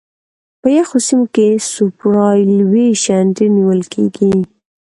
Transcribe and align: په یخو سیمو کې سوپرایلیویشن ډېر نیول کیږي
په 0.61 0.67
یخو 0.77 0.97
سیمو 1.07 1.25
کې 1.35 1.47
سوپرایلیویشن 1.71 3.23
ډېر 3.35 3.49
نیول 3.57 3.81
کیږي 3.93 4.33